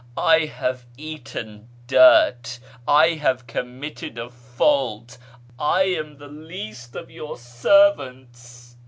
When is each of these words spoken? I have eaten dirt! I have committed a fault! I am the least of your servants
I 0.17 0.45
have 0.47 0.87
eaten 0.97 1.67
dirt! 1.85 2.57
I 2.87 3.09
have 3.09 3.45
committed 3.45 4.17
a 4.17 4.31
fault! 4.31 5.19
I 5.59 5.83
am 5.83 6.17
the 6.17 6.25
least 6.27 6.95
of 6.95 7.11
your 7.11 7.37
servants 7.37 8.77